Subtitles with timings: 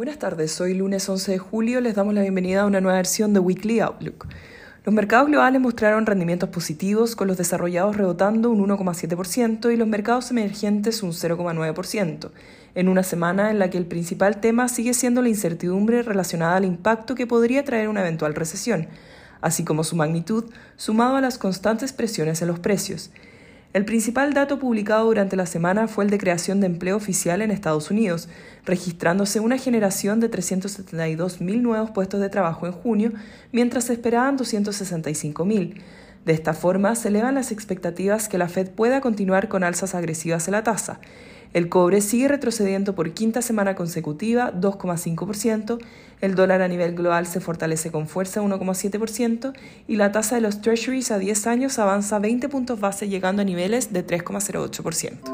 [0.00, 3.34] Buenas tardes, hoy lunes 11 de julio les damos la bienvenida a una nueva versión
[3.34, 4.28] de Weekly Outlook.
[4.82, 10.30] Los mercados globales mostraron rendimientos positivos, con los desarrollados rebotando un 1,7% y los mercados
[10.30, 12.30] emergentes un 0,9%,
[12.76, 16.64] en una semana en la que el principal tema sigue siendo la incertidumbre relacionada al
[16.64, 18.88] impacto que podría traer una eventual recesión,
[19.42, 23.10] así como su magnitud, sumado a las constantes presiones en los precios.
[23.72, 27.52] El principal dato publicado durante la semana fue el de creación de empleo oficial en
[27.52, 28.28] Estados Unidos,
[28.64, 33.12] registrándose una generación de 372.000 nuevos puestos de trabajo en junio,
[33.52, 35.80] mientras se esperaban 265.000.
[36.24, 40.48] De esta forma, se elevan las expectativas que la Fed pueda continuar con alzas agresivas
[40.48, 40.98] en la tasa.
[41.52, 45.78] El cobre sigue retrocediendo por quinta semana consecutiva, 2,5%,
[46.20, 49.52] el dólar a nivel global se fortalece con fuerza, 1,7%,
[49.88, 53.44] y la tasa de los treasuries a 10 años avanza 20 puntos base llegando a
[53.44, 55.29] niveles de 3,08%.